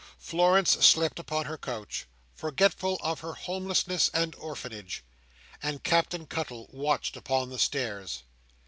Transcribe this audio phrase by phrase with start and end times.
[0.17, 5.03] Florence slept upon her couch, forgetful of her homelessness and orphanage,
[5.61, 8.23] and Captain Cuttle watched upon the stairs.